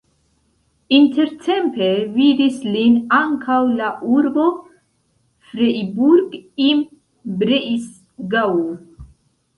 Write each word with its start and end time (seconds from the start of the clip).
Intertempe 0.99 1.89
vidis 2.15 2.55
lin 2.69 2.95
ankaŭ 3.19 3.59
la 3.81 3.91
urbo 4.15 4.47
Freiburg 5.51 6.35
im 6.71 6.83
Breisgau. 7.45 8.55